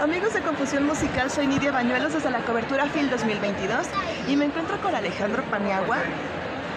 [0.00, 3.84] Amigos de Confusión Musical, soy Nidia Bañuelos desde la cobertura FIL 2022
[4.28, 5.98] y me encuentro con Alejandro Paniagua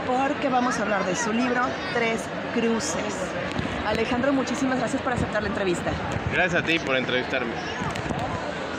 [0.08, 1.62] porque vamos a hablar de su libro
[1.94, 2.22] Tres
[2.56, 3.16] Cruces.
[3.86, 5.92] Alejandro, muchísimas gracias por aceptar la entrevista.
[6.34, 7.54] Gracias a ti por entrevistarme.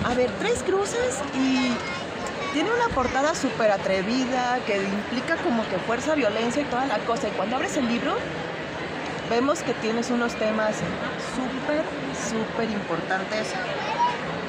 [0.04, 1.76] A ver, Tres Cruces y
[2.52, 7.28] tiene una portada súper atrevida que implica como que fuerza, violencia y toda la cosa.
[7.28, 8.16] Y cuando abres el libro,
[9.30, 10.74] vemos que tienes unos temas
[11.36, 11.84] súper,
[12.28, 13.54] súper importantes,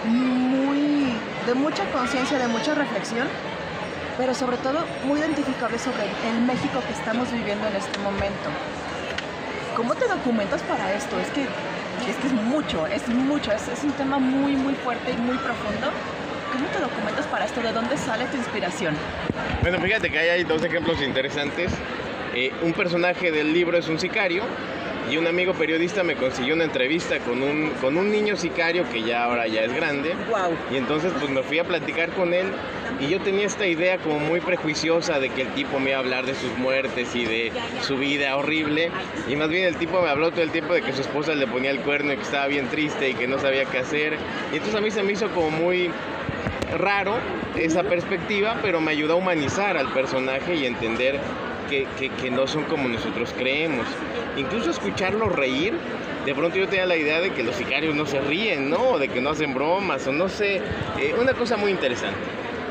[0.05, 1.13] muy
[1.45, 3.27] de mucha conciencia, de mucha reflexión,
[4.17, 8.49] pero sobre todo muy identificables sobre el México que estamos viviendo en este momento.
[9.75, 11.19] ¿Cómo te documentas para esto?
[11.19, 15.11] Es que es, que es mucho, es mucho, es, es un tema muy, muy fuerte
[15.11, 15.87] y muy profundo.
[16.51, 17.61] ¿Cómo te documentas para esto?
[17.61, 18.95] ¿De dónde sale tu inspiración?
[19.61, 21.71] Bueno, fíjate que ahí hay dos ejemplos interesantes.
[22.35, 24.43] Eh, un personaje del libro es un sicario
[25.09, 29.03] y un amigo periodista me consiguió una entrevista con un, con un niño sicario que
[29.03, 30.13] ya ahora ya es grande.
[30.29, 30.55] Wow.
[30.71, 32.47] Y entonces pues me fui a platicar con él
[32.99, 36.01] y yo tenía esta idea como muy prejuiciosa de que el tipo me iba a
[36.01, 37.51] hablar de sus muertes y de
[37.81, 38.91] su vida horrible.
[39.27, 41.47] Y más bien el tipo me habló todo el tiempo de que su esposa le
[41.47, 44.17] ponía el cuerno y que estaba bien triste y que no sabía qué hacer.
[44.51, 45.89] Y entonces a mí se me hizo como muy
[46.77, 47.15] raro
[47.55, 51.19] esa perspectiva, pero me ayudó a humanizar al personaje y entender
[51.69, 53.85] que, que, que, no son como nosotros creemos.
[54.37, 55.73] Incluso escucharlos reír,
[56.25, 58.91] de pronto yo tenía la idea de que los sicarios no se ríen, ¿no?
[58.91, 60.57] O de que no hacen bromas, o no sé,
[60.99, 62.17] eh, una cosa muy interesante.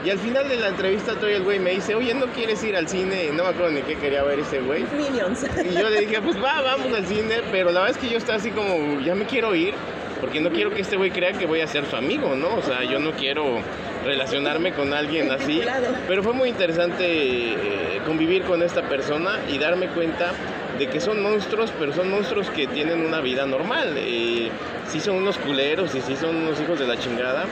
[0.04, 2.74] Y al final de la entrevista todavía el güey me dice, oye, ¿no quieres ir
[2.74, 3.28] al cine?
[3.32, 4.84] No me acuerdo ni qué quería ver ese güey.
[4.96, 5.46] Minions.
[5.64, 8.18] Y yo le dije, pues va, vamos al cine, pero la verdad es que yo
[8.18, 9.74] estaba así como, ya me quiero ir,
[10.20, 12.56] porque no quiero que este güey crea que voy a ser su amigo, ¿no?
[12.56, 13.60] O sea, yo no quiero
[14.04, 15.62] relacionarme con alguien así.
[16.06, 20.32] Pero fue muy interesante eh, convivir con esta persona y darme cuenta
[20.78, 23.94] de que son monstruos, pero son monstruos que tienen una vida normal.
[23.96, 24.50] Eh,
[24.88, 27.44] sí son unos culeros y sí son unos hijos de la chingada,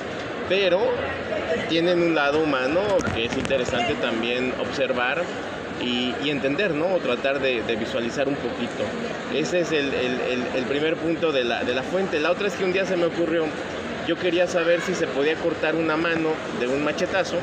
[0.48, 0.80] pero
[1.68, 2.80] tienen un lado humano
[3.14, 5.22] que es interesante también observar
[5.82, 6.94] y, entender, ¿no?
[6.94, 8.84] O tratar de, de, visualizar un poquito.
[9.34, 12.20] Ese es el, el, el, primer punto de la, de la fuente.
[12.20, 13.46] La otra es que un día se me ocurrió,
[14.10, 17.36] yo quería saber si se podía cortar una mano de un machetazo.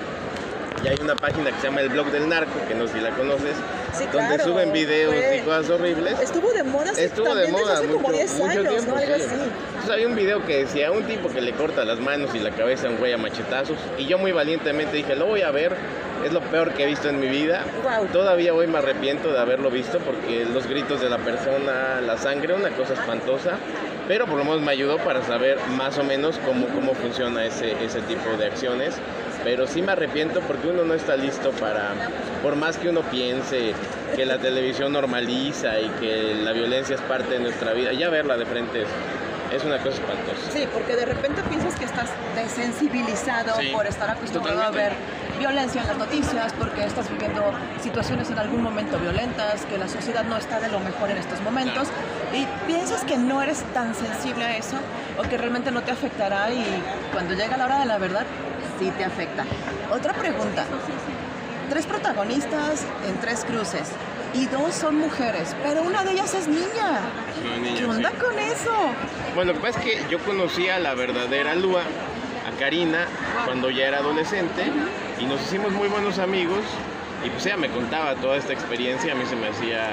[0.84, 3.00] Y hay una página que se llama El Blog del Narco, que no sé si
[3.00, 3.56] la conoces,
[3.98, 5.38] sí, donde claro, suben videos fue...
[5.38, 6.20] y cosas horribles.
[6.20, 8.98] Estuvo de moda, Estuvo de moda hace mucho, como 10 mucho años, tiempo, ¿no?
[8.98, 9.22] Algo sí.
[9.22, 9.34] así.
[9.34, 12.52] Entonces había un video que decía un tipo que le corta las manos y la
[12.52, 13.78] cabeza a un güey a machetazos.
[13.98, 15.76] Y yo muy valientemente dije, lo voy a ver.
[16.26, 17.64] Es lo peor que he visto en mi vida.
[17.84, 18.08] Wow.
[18.08, 22.54] Todavía hoy me arrepiento de haberlo visto porque los gritos de la persona, la sangre,
[22.56, 23.58] una cosa espantosa.
[24.08, 27.72] Pero por lo menos me ayudó para saber más o menos cómo, cómo funciona ese,
[27.84, 28.96] ese tipo de acciones.
[29.48, 31.94] Pero sí me arrepiento porque uno no está listo para,
[32.44, 33.72] por más que uno piense
[34.14, 38.36] que la televisión normaliza y que la violencia es parte de nuestra vida, ya verla
[38.36, 38.88] de frente es,
[39.56, 40.52] es una cosa espantosa.
[40.52, 44.82] Sí, porque de repente piensas que estás desensibilizado Sí, por estar acostumbrado totalmente.
[44.82, 44.98] a ver
[45.40, 47.42] violencia en las noticias, porque estás viviendo
[47.82, 51.40] situaciones en algún momento violentas, que la sociedad no está de lo mejor en estos
[51.42, 51.88] momentos,
[52.34, 54.76] y piensas que no eres tan sensible a eso
[55.18, 56.66] o que realmente no te afectará y
[57.14, 58.26] cuando llega la hora de la verdad,
[58.80, 59.46] sí te afecta.
[59.92, 60.66] Otra pregunta.
[61.70, 63.90] Tres protagonistas en tres cruces
[64.34, 67.02] y dos son mujeres, pero una de ellas es niña.
[67.44, 68.18] Es niña, ¿Qué onda sí.
[68.18, 68.74] con eso?
[69.36, 73.08] Bueno, lo que pasa es que yo conocí a la verdadera Lua, a Karina,
[73.46, 74.72] cuando ya era adolescente,
[75.20, 76.60] y nos hicimos muy buenos amigos,
[77.26, 79.90] y pues ella me contaba toda esta experiencia, a mí se me hacía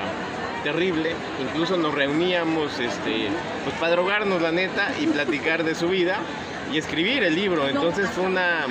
[0.62, 3.28] terrible, incluso nos reuníamos este,
[3.64, 6.18] pues para drogarnos la neta y platicar de su vida
[6.72, 8.66] y escribir el libro, entonces fue una,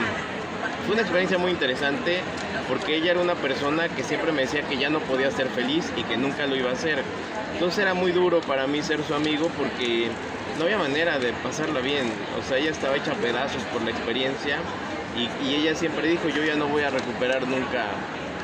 [0.86, 2.20] fue una experiencia muy interesante
[2.68, 5.92] porque ella era una persona que siempre me decía que ya no podía ser feliz
[5.98, 7.04] y que nunca lo iba a hacer.
[7.54, 10.09] Entonces era muy duro para mí ser su amigo porque
[10.58, 12.12] no había manera de pasarla bien.
[12.40, 14.58] O sea, ella estaba hecha a pedazos por la experiencia
[15.18, 17.86] y, y ella siempre dijo, yo ya no voy a recuperar nunca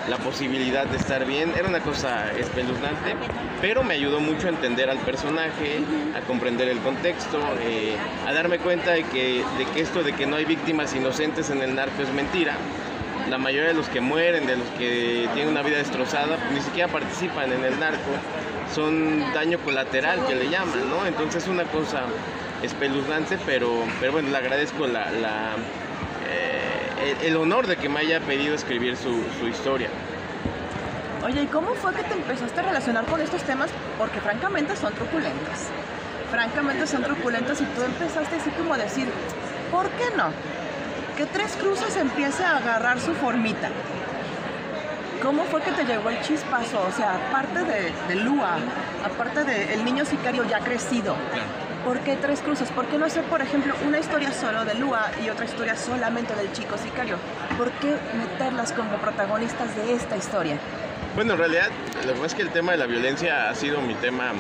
[0.09, 1.53] la posibilidad de estar bien.
[1.57, 3.15] Era una cosa espeluznante,
[3.61, 5.81] pero me ayudó mucho a entender al personaje,
[6.15, 7.95] a comprender el contexto, eh,
[8.27, 11.61] a darme cuenta de que, de que esto de que no hay víctimas inocentes en
[11.61, 12.55] el narco es mentira.
[13.29, 16.91] La mayoría de los que mueren, de los que tienen una vida destrozada, ni siquiera
[16.91, 18.11] participan en el narco.
[18.73, 21.05] Son daño colateral que le llaman, ¿no?
[21.05, 22.05] Entonces es una cosa
[22.63, 25.05] espeluznante, pero, pero bueno, le agradezco la,
[27.01, 29.89] el, el honor de que me haya pedido escribir su, su historia.
[31.23, 33.69] Oye, ¿y cómo fue que te empezaste a relacionar con estos temas?
[33.97, 35.67] Porque francamente son truculentos.
[36.31, 39.07] Francamente son truculentos y tú empezaste así como a decir,
[39.71, 40.31] ¿por qué no?
[41.17, 43.69] Que Tres Cruces empiece a agarrar su formita.
[45.21, 46.81] ¿Cómo fue que te llegó el chispazo?
[46.87, 48.57] O sea, aparte de, de Lua,
[49.03, 51.15] aparte del niño sicario ya crecido,
[51.89, 52.69] ¿Por qué tres cruces?
[52.69, 56.35] ¿Por qué no hacer, por ejemplo, una historia solo de Lua y otra historia solamente
[56.35, 57.17] del chico sicario?
[57.57, 60.59] ¿Por qué meterlas como protagonistas de esta historia?
[61.15, 61.69] Bueno, en realidad,
[62.05, 64.33] lo que pasa es que el tema de la violencia ha sido mi tema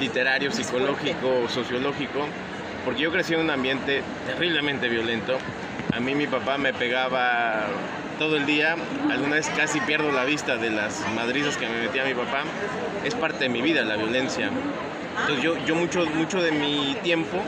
[0.00, 2.26] literario, psicológico, sociológico,
[2.84, 5.38] porque yo crecí en un ambiente terriblemente violento.
[5.94, 7.66] A mí mi papá me pegaba
[8.18, 8.74] todo el día,
[9.08, 12.42] alguna vez casi pierdo la vista de las madrizas que me metía mi papá.
[13.04, 14.50] Es parte de mi vida la violencia.
[15.20, 17.38] Entonces yo, mucho, mucho de mi tiempo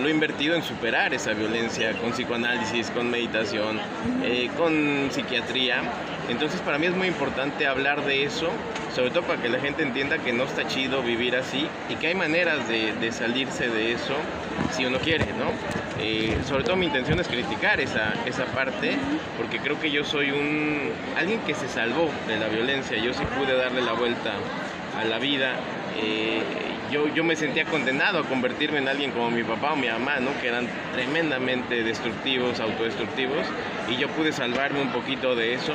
[0.00, 3.78] lo he invertido en superar esa violencia con psicoanálisis, con meditación,
[4.24, 5.82] eh, con psiquiatría.
[6.28, 8.48] Entonces para mí es muy importante hablar de eso,
[8.94, 12.08] sobre todo para que la gente entienda que no está chido vivir así y que
[12.08, 14.14] hay maneras de, de salirse de eso
[14.72, 15.50] si uno quiere, ¿no?
[16.02, 18.96] Eh, sobre todo mi intención es criticar esa, esa parte,
[19.36, 23.22] porque creo que yo soy un alguien que se salvó de la violencia, yo sí
[23.38, 24.32] pude darle la vuelta
[24.98, 25.56] a la vida.
[26.02, 26.42] Eh,
[26.90, 30.20] yo, yo me sentía condenado a convertirme en alguien como mi papá o mi mamá,
[30.20, 30.30] ¿no?
[30.40, 33.46] que eran tremendamente destructivos, autodestructivos,
[33.88, 35.72] y yo pude salvarme un poquito de eso,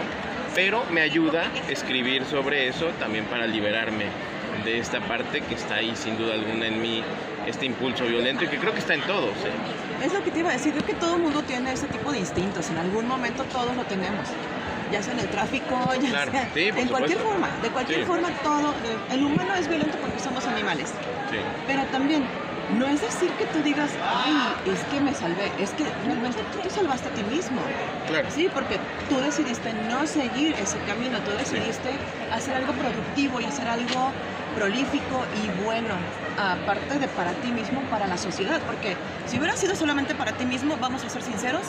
[0.53, 4.05] pero me ayuda escribir sobre eso también para liberarme
[4.63, 7.03] de esta parte que está ahí sin duda alguna en mí,
[7.45, 9.31] este impulso violento y que creo que está en todos.
[9.31, 10.03] ¿eh?
[10.03, 12.11] Es lo que te iba a decir, creo que todo el mundo tiene ese tipo
[12.11, 14.27] de instintos, en algún momento todos lo tenemos,
[14.95, 18.05] ya sea en el tráfico, ya Claro, sea sí, en cualquier forma, de cualquier Sí.
[18.05, 20.87] forma todo, eh, el humano es violento porque somos animales,
[21.29, 21.37] Sí.
[21.67, 22.23] pero también
[22.79, 23.91] no es decir que tú digas,
[24.23, 27.61] ay, es que me salvé, es que realmente tú te salvaste a ti mismo.
[28.07, 28.27] Claro.
[28.33, 31.89] Sí, porque tú decidiste no seguir ese camino, tú decidiste
[32.31, 34.11] hacer algo productivo y hacer algo
[34.55, 35.93] prolífico y bueno,
[36.37, 38.95] aparte de para ti mismo, para la sociedad, porque
[39.27, 41.63] si hubiera sido solamente para ti mismo, vamos a ser sinceros,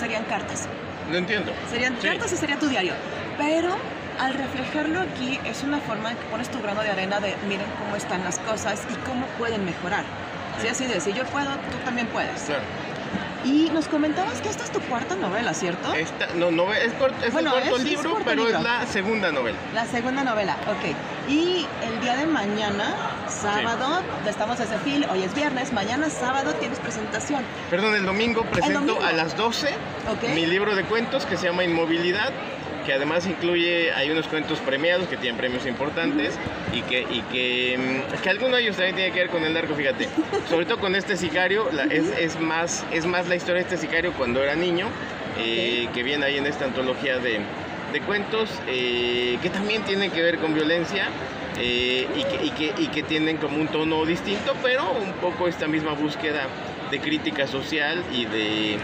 [0.00, 0.66] serían cartas,
[1.10, 1.52] No entiendo.
[1.70, 2.08] serían Sí.
[2.08, 2.92] cartas y sería tu diario,
[3.38, 3.76] pero
[4.18, 7.66] al reflejarlo aquí es una forma de que pones tu grano de arena de miren
[7.78, 10.04] cómo están las cosas y cómo pueden mejorar.
[10.60, 12.42] Sí, así de, si yo puedo, tú también puedes.
[12.42, 12.62] Claro.
[13.44, 15.92] Y nos comentabas que esta es tu cuarta novela, ¿cierto?
[15.94, 16.84] Esta, no, no, es,
[17.22, 18.58] es Bueno, el cuarto es- es libro, corto pero libro.
[18.58, 19.58] es la segunda novela.
[19.74, 21.30] La segunda novela, ok.
[21.30, 22.94] Y el día de mañana,
[23.28, 27.42] sábado, estamos desde Phil, hoy es viernes, mañana sábado tienes presentación.
[27.70, 29.02] Perdón, el domingo presento domingo.
[29.02, 29.68] a las 12
[30.10, 30.34] Ok.
[30.34, 32.32] mi libro de cuentos que se llama Inmovilidad,
[32.84, 36.34] que además incluye, hay unos cuentos premiados que tienen premios importantes
[36.72, 39.52] y que, y que, mm, que alguno de ellos también tiene que ver con el
[39.54, 40.08] narco, fíjate.
[40.48, 43.76] Sobre todo con este sicario, la- es, es, más, es más la historia de este
[43.76, 44.86] sicario cuando era niño,
[45.38, 47.40] eh, que viene ahí en esta antología de,
[47.92, 51.08] de cuentos, eh, que también tienen que ver con violencia.
[51.58, 55.48] Eh, y, que, y, que, y que tienen como un tono distinto, pero un poco
[55.48, 56.46] esta misma búsqueda
[56.90, 58.78] de crítica social y de,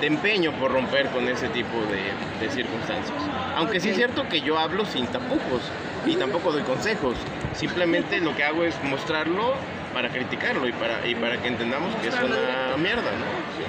[0.00, 3.16] de empeño por romper con ese tipo de, de circunstancias.
[3.56, 3.90] Aunque sí Ok.
[3.92, 5.62] es cierto que yo hablo sin tapujos
[6.06, 7.16] y tampoco doy consejos.
[7.54, 9.54] Simplemente lo que hago es mostrarlo
[9.92, 13.26] para criticarlo y para, y para que entendamos que es una mierda, ¿no?
[13.58, 13.64] Sí.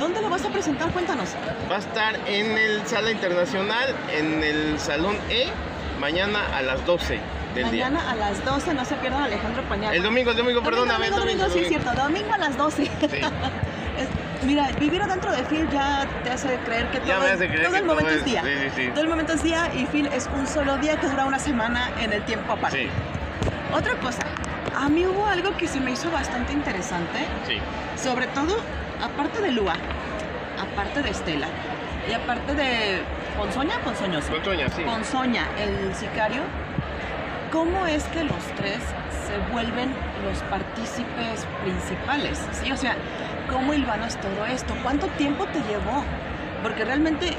[0.00, 0.90] ¿Dónde lo vas a presentar?
[0.90, 1.28] Cuéntanos.
[1.70, 5.46] Va a estar en el Sala Internacional, en el Salón E,
[6.00, 7.18] mañana a las 12
[7.54, 7.88] del día.
[7.90, 9.94] Mañana a las 12, no se pierdan Alejandro Pañal.
[9.94, 11.10] El domingo, el domingo, Domingo, perdóname.
[11.10, 12.84] domingo, el domingo, sí es cierto, domingo a las 12.
[12.84, 12.90] Sí.
[13.98, 14.08] Es-
[14.44, 17.72] Mira, vivir adentro de Phil ya te hace creer que todo, me hace creer todo
[17.72, 18.42] que el todo momento es es- día.
[18.42, 18.88] sí, sí, sí.
[18.90, 21.90] Todo el momento es día y Phil es un solo día que dura una semana
[22.00, 22.82] en el tiempo aparte.
[22.82, 22.88] Sí,
[23.72, 24.22] Otra cosa,
[24.76, 27.58] a mí hubo algo que se me hizo bastante interesante, sí.
[27.96, 28.56] sobre todo
[29.02, 29.74] aparte de Lua,
[30.60, 31.46] aparte de Estela
[32.10, 33.00] y aparte de
[33.36, 34.32] Ponzoña, Ponzoñoso.
[34.32, 34.82] Ponzoña, sí.
[34.82, 36.42] Ponzoña, el sicario,
[37.50, 38.78] ¿cómo es que los tres
[39.26, 39.92] se vuelven
[40.24, 42.40] los partícipes principales?
[42.52, 42.70] ¿Sí?
[42.70, 42.96] O sea,
[43.50, 44.74] ¿cómo hilvanas todo esto?
[44.82, 46.04] ¿Cuánto tiempo te llevó?
[46.62, 47.36] Porque realmente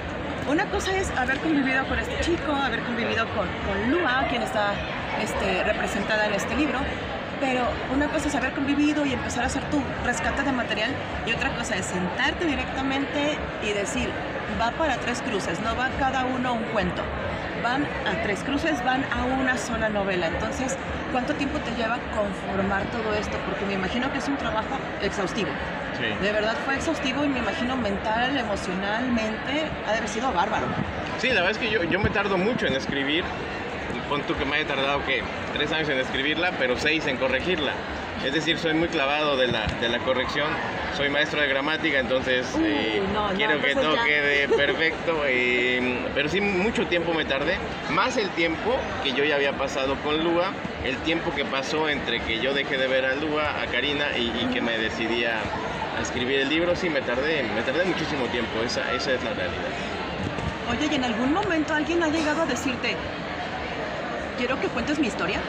[0.50, 4.74] una cosa es haber convivido con este chico, haber convivido con, con Lua, quien está
[5.22, 6.80] este, representada en este libro,
[7.40, 10.92] pero una cosa es haber convivido y empezar a hacer tu rescate de material
[11.26, 14.10] y otra cosa es sentarte directamente y decir,
[14.60, 17.02] va para tres cruces, no va cada uno un cuento.
[17.64, 20.28] Van a tres cruces, van a una sola novela.
[20.28, 20.78] Entonces,
[21.12, 23.38] ¿cuánto tiempo te lleva conformar todo esto?
[23.46, 25.50] Porque me imagino que es un trabajo exhaustivo.
[25.98, 26.06] sí.
[26.24, 30.68] De verdad fue exhaustivo y me imagino mental, emocionalmente, ha de haber sido bárbaro.
[31.20, 33.24] Sí, la verdad es que yo, yo me tardo mucho en escribir.
[34.10, 35.24] Pon tú que me haya tardado, ¿qué?
[35.54, 37.72] Tres años en escribirla, pero seis en corregirla.
[38.24, 40.48] Es decir, soy muy clavado de la, de la corrección.
[40.96, 44.06] Soy maestro de gramática, entonces eh, no, no, quiero que todo ya.
[44.06, 45.24] quede perfecto.
[45.28, 47.58] eh, pero sí, mucho tiempo me tardé.
[47.90, 50.54] Más el tiempo que yo ya había pasado con Lua,
[50.86, 54.28] el tiempo que pasó entre que yo dejé de ver a Lua, a Karina, y,
[54.42, 55.42] y que me decidí a,
[55.98, 56.76] a escribir el libro.
[56.78, 58.62] Sí, me tardé, me tardé muchísimo tiempo.
[58.66, 59.72] Esa, esa es la realidad.
[60.72, 62.96] Oye, ¿y en algún momento alguien ha llegado a decirte,
[64.38, 65.42] quiero que cuentes mi historia?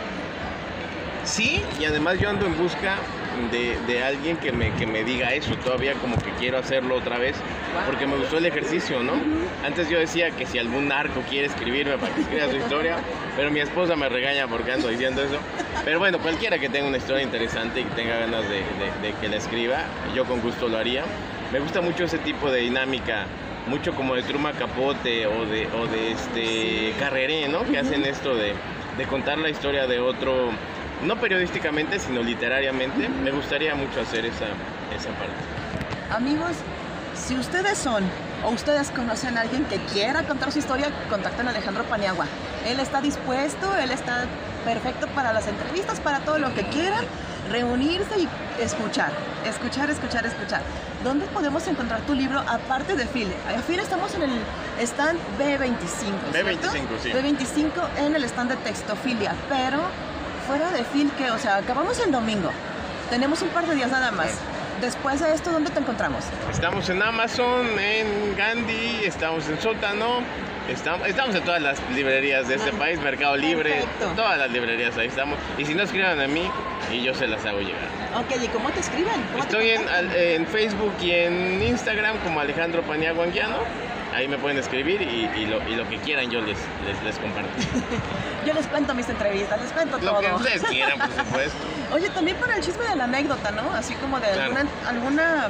[1.24, 2.98] Sí, y además yo ando en busca
[3.50, 5.54] de, de alguien que me, que me diga eso.
[5.56, 7.36] Todavía como que quiero hacerlo otra vez
[7.86, 9.12] porque me gustó el ejercicio, ¿no?
[9.64, 12.96] Antes yo decía que si algún narco quiere escribirme para que escriba su historia,
[13.36, 15.38] pero mi esposa me regaña porque ando diciendo eso.
[15.84, 19.14] Pero bueno, cualquiera que tenga una historia interesante y que tenga ganas de, de- de
[19.20, 21.04] que la escriba, yo con gusto lo haría.
[21.52, 23.26] Me gusta mucho ese tipo de dinámica,
[23.68, 27.64] mucho como de Truma Capote o de, o de este Carreré, ¿no?
[27.64, 28.54] Que hacen esto de,
[28.96, 30.50] de contar la historia de otro,
[31.02, 33.08] no periodísticamente, sino literariamente.
[33.08, 34.46] Me gustaría mucho hacer esa,
[34.96, 35.34] esa parte.
[36.10, 36.52] Amigos,
[37.14, 38.04] si ustedes son
[38.44, 42.26] o ustedes conocen a alguien que quiera contar su historia, contacten a Alejandro Paniagua.
[42.66, 44.26] Él está dispuesto, él está
[44.64, 47.04] perfecto para las entrevistas, para todo lo que quieran,
[47.50, 48.28] reunirse y
[48.62, 49.10] escuchar,
[49.46, 50.62] escuchar, escuchar, escuchar.
[51.04, 53.28] ¿Dónde podemos encontrar tu libro aparte de Phil?
[53.48, 54.40] A Phil estamos en el
[54.80, 55.78] stand B25.
[56.32, 56.68] ¿cierto?
[56.68, 57.10] B25, sí.
[57.10, 59.80] B25 en el stand de Textofilia, pero
[60.46, 62.50] fuera de Phil, que, o sea, acabamos el domingo.
[63.10, 64.38] Tenemos un par de días nada más.
[64.80, 66.24] Después de esto, ¿dónde te encontramos?
[66.50, 70.20] Estamos en Amazon, en Gandhi, estamos en Sótano,
[70.68, 74.12] estamos, estamos en todas las librerías de este país, Mercado Libre, perfecto.
[74.14, 75.38] todas las librerías ahí estamos.
[75.56, 76.50] Y si no escriban a mí,
[76.96, 77.88] y yo se las hago llegar.
[78.16, 79.22] Ok, ¿y cómo te escriben?
[79.32, 83.58] ¿Cómo te Estoy en, al- en Facebook y en Instagram como Alejandro Paniagua Anguiano.
[84.14, 87.16] Ahí me pueden escribir y, y lo, y lo que quieran yo les, les, les
[87.18, 87.50] comparto.
[88.46, 90.20] Yo les cuento mis entrevistas, les cuento Lo todo.
[90.20, 91.58] que ustedes quieran, por supuesto.
[91.92, 93.72] Oye, también para el chisme de la anécdota, ¿no?
[93.74, 94.42] Así como de Claro.
[94.56, 95.48] alguna, alguna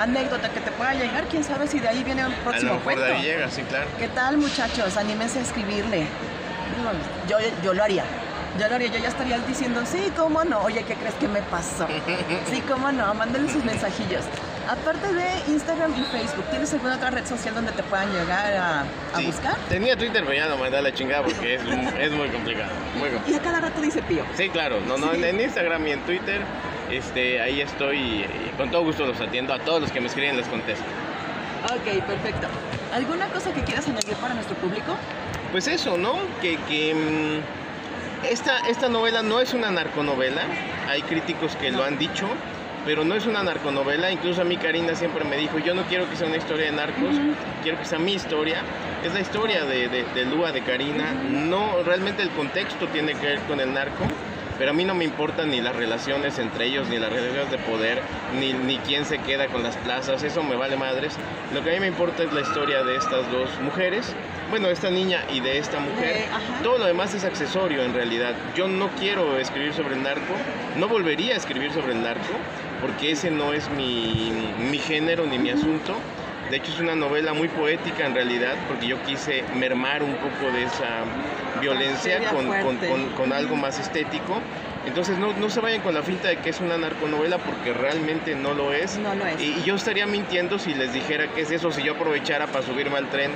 [0.00, 2.72] anécdota que te pueda llegar, quién sabe si de ahí viene un A lo próximo
[2.72, 3.04] mejor cuento.
[3.04, 3.86] de ahí llega, sí, claro.
[3.98, 4.96] ¿Qué tal, muchachos?
[4.96, 6.06] Anímense a escribirle.
[7.28, 8.04] Yo, yo lo haría.
[8.58, 10.60] Yo lo haría, yo ya estaría diciendo, sí, cómo no.
[10.62, 11.86] Oye, ¿qué crees que me pasó?
[12.50, 13.12] Sí, cómo no.
[13.14, 14.24] Mándenle sus mensajillos.
[14.68, 18.80] Aparte de Instagram y Facebook, ¿tienes alguna otra red social donde te puedan llegar a,
[18.80, 19.26] a Sí.
[19.26, 19.56] buscar?
[19.68, 21.62] Tenía Twitter, pero ya lo mandé a la chingada porque es,
[22.00, 22.70] es muy complicado.
[22.98, 23.30] Muy complicado.
[23.30, 24.24] Y a cada rato dice Pío.
[24.36, 25.22] Sí, claro, no, no, Sí.
[25.24, 26.42] en Instagram y en Twitter,
[26.90, 30.08] este, ahí estoy y, y con todo gusto los atiendo, a todos los que me
[30.08, 30.84] escriben les contesto.
[31.64, 32.48] Ok, perfecto.
[32.92, 34.94] ¿Alguna cosa que quieras añadir para nuestro público?
[35.52, 36.14] Pues eso, ¿no?
[36.42, 37.67] Que, que, mm,
[38.24, 40.42] esta, esta novela no es una narconovela,
[40.88, 42.26] hay críticos que lo han dicho,
[42.84, 46.08] pero no es una narconovela, incluso a mí Karina siempre me dijo, yo no quiero
[46.08, 47.16] que sea una historia de narcos,
[47.62, 48.62] quiero que sea mi historia,
[49.04, 53.26] es la historia de, de, de Lua, de Karina, no, realmente el contexto tiene que
[53.26, 54.04] ver con el narco,
[54.58, 57.58] pero a mí no me importan ni las relaciones entre ellos, ni las relaciones de
[57.58, 58.00] poder,
[58.38, 61.14] ni, ni quién se queda con las plazas, eso me vale madres.
[61.54, 64.14] Lo que a mí me importa es la historia de estas dos mujeres,
[64.50, 66.26] bueno, esta niña y de esta mujer.
[66.30, 66.62] Ajá.
[66.62, 68.34] Todo lo demás es accesorio en realidad.
[68.56, 70.34] Yo no quiero escribir sobre el narco,
[70.76, 72.34] no volvería a escribir sobre el narco,
[72.80, 74.32] porque ese no es mi,
[74.70, 75.94] mi género ni mi asunto.
[76.50, 80.50] De hecho es una novela muy poética en realidad, porque yo quise mermar un poco
[80.50, 81.04] de esa
[81.60, 82.88] violencia con, con- fuerte.
[82.88, 84.40] con- con algo más estético.
[84.86, 88.34] Entonces no, no se vayan con la finta de que es una narconovela porque realmente
[88.34, 88.96] no lo es.
[88.98, 89.40] No lo es.
[89.40, 92.64] Y, y yo estaría mintiendo si les dijera que es eso, si yo aprovechara para
[92.64, 93.32] subirme al tren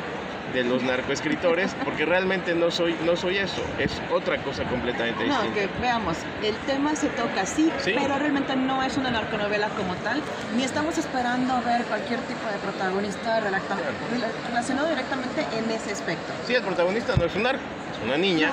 [0.55, 5.43] de los narcoescritores, porque realmente no soy, no soy eso, es otra cosa completamente No,
[5.43, 5.61] distinta.
[5.75, 7.95] que veamos, el tema se toca sí, Sí.
[7.99, 10.21] pero realmente no es una narconovela como tal,
[10.57, 16.33] ni estamos esperando ver cualquier tipo de protagonista relacionado directamente en ese aspecto.
[16.47, 17.63] Sí, el protagonista no es un narco,
[18.05, 18.53] una niña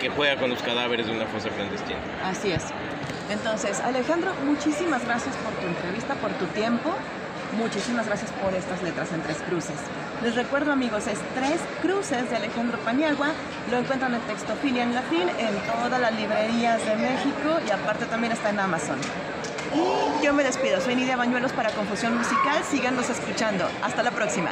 [0.00, 1.98] que juega con los cadáveres de una fosa clandestina.
[2.24, 2.64] Así es.
[3.30, 6.90] Entonces, Alejandro, muchísimas gracias por tu entrevista, por tu tiempo.
[7.56, 9.76] Muchísimas gracias por estas letras en Tres Cruces.
[10.22, 13.28] Les recuerdo, amigos, es Tres Cruces de Alejandro Paniagua.
[13.70, 18.06] Lo encuentran en Textofilia en la FIL, en todas las librerías de México y aparte
[18.06, 18.98] también está en Amazon.
[19.74, 20.80] Y yo me despido.
[20.80, 22.62] Soy Nidia Bañuelos para Confusión Musical.
[22.64, 23.68] Síganos escuchando.
[23.82, 24.50] Hasta la próxima.